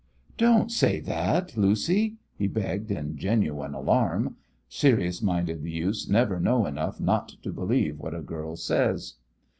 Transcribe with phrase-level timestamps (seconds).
[0.35, 4.35] "Don't say that, Lucy," he begged, in genuine alarm.
[4.67, 9.17] Serious minded youths never know enough not to believe what a girl says.